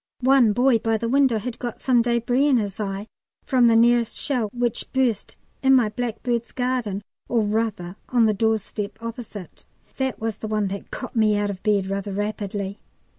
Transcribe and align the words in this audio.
One 0.21 0.51
boy 0.51 0.79
by 0.79 0.97
the 0.97 1.07
window 1.07 1.37
had 1.37 1.59
got 1.59 1.79
some 1.79 2.01
débris 2.01 2.49
in 2.49 2.57
his 2.57 2.79
eye 2.79 3.05
from 3.45 3.67
the 3.67 3.75
nearest 3.75 4.15
shell, 4.15 4.49
which 4.51 4.91
burst 4.93 5.35
in 5.61 5.75
my 5.75 5.89
blackbird's 5.89 6.51
garden, 6.53 7.03
or 7.29 7.41
rather 7.43 7.97
on 8.09 8.25
the 8.25 8.33
doorstep 8.33 8.97
opposite. 8.99 9.67
(That 9.97 10.19
was 10.19 10.37
the 10.37 10.47
one 10.47 10.69
that 10.69 10.89
got 10.89 11.15
me 11.15 11.37
out 11.37 11.51
of 11.51 11.61
bed 11.61 11.85
rather 11.85 12.13
rapidly.) 12.13 12.79